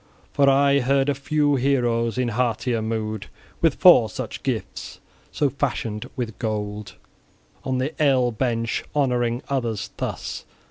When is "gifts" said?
4.41-4.99